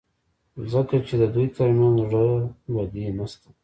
ځکه 0.71 0.95
چې 1.07 1.13
د 1.21 1.23
دوی 1.35 1.47
ترمنځ 1.55 1.97
زړه 2.11 2.31
بدي 2.73 3.05
نشته. 3.17 3.49